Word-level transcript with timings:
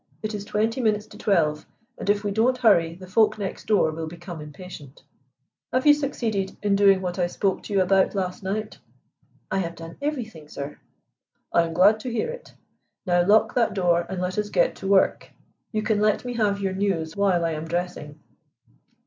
It 0.23 0.33
is 0.33 0.45
twenty 0.45 0.81
minutes 0.81 1.05
to 1.05 1.17
twelve, 1.19 1.67
and 1.95 2.09
if 2.09 2.23
we 2.23 2.31
don't 2.31 2.57
hurry 2.57 2.95
the 2.95 3.05
folk 3.05 3.37
next 3.37 3.67
door 3.67 3.91
will 3.91 4.07
become 4.07 4.41
impatient. 4.41 5.03
Have 5.71 5.85
you 5.85 5.93
succeeded 5.93 6.57
in 6.63 6.75
doing 6.75 7.01
what 7.03 7.19
I 7.19 7.27
spoke 7.27 7.61
to 7.61 7.73
you 7.73 7.81
about 7.83 8.15
last 8.15 8.41
night?" 8.41 8.79
"I 9.51 9.59
have 9.59 9.75
done 9.75 9.97
everything, 10.01 10.47
sir." 10.47 10.79
"I 11.53 11.67
am 11.67 11.73
glad 11.75 11.99
to 11.99 12.11
hear 12.11 12.31
it. 12.31 12.55
Now 13.05 13.23
lock 13.23 13.53
that 13.53 13.75
door 13.75 14.03
and 14.09 14.19
let 14.19 14.39
us 14.39 14.49
get 14.49 14.75
to 14.77 14.87
work. 14.87 15.29
You 15.71 15.83
can 15.83 15.99
let 15.99 16.25
me 16.25 16.33
have 16.33 16.59
your 16.61 16.73
news 16.73 17.15
while 17.15 17.45
I 17.45 17.51
am 17.51 17.65
dressing." 17.67 18.19